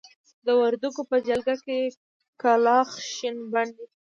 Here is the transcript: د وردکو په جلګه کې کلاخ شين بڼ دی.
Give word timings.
د 0.45 0.47
وردکو 0.61 1.01
په 1.09 1.17
جلګه 1.27 1.55
کې 1.65 1.79
کلاخ 2.41 2.89
شين 3.13 3.37
بڼ 3.51 3.65
دی. 3.77 3.85